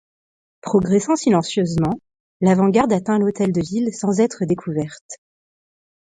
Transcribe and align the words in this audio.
Progressant 0.61 1.15
silencieusement, 1.15 1.93
l'avant-garde 2.41 2.91
atteint 2.91 3.19
l'hôtel 3.19 3.51
de 3.51 3.61
ville 3.61 3.93
sans 3.93 4.19
être 4.19 4.45
découverte. 4.45 5.19